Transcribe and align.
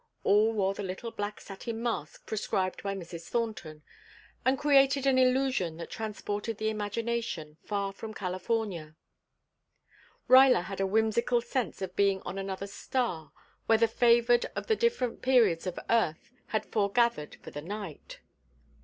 All 0.23 0.51
wore 0.53 0.73
the 0.73 0.81
little 0.81 1.11
black 1.11 1.39
satin 1.39 1.83
mask 1.83 2.25
prescribed 2.25 2.81
by 2.81 2.95
Mrs. 2.95 3.27
Thornton, 3.29 3.83
and 4.43 4.57
created 4.57 5.05
an 5.05 5.19
illusion 5.19 5.77
that 5.77 5.91
transported 5.91 6.57
the 6.57 6.71
imagination 6.71 7.57
far 7.63 7.93
from 7.93 8.11
California. 8.11 8.95
Ruyler 10.27 10.63
had 10.63 10.79
a 10.81 10.87
whimsical 10.87 11.39
sense 11.39 11.83
of 11.83 11.95
being 11.95 12.23
on 12.23 12.39
another 12.39 12.65
star 12.65 13.31
where 13.67 13.77
the 13.77 13.87
favored 13.87 14.47
of 14.55 14.65
the 14.65 14.75
different 14.75 15.21
periods 15.21 15.67
of 15.67 15.77
Earth 15.87 16.31
had 16.47 16.65
foregathered 16.65 17.35
for 17.43 17.51
the 17.51 17.61
night. 17.61 18.21